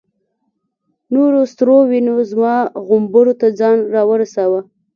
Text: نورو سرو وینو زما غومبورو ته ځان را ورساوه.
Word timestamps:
نورو 1.13 1.41
سرو 1.55 1.77
وینو 1.89 2.15
زما 2.31 2.55
غومبورو 2.87 3.33
ته 3.39 3.47
ځان 3.59 3.77
را 3.93 4.01
ورساوه. 4.09 4.61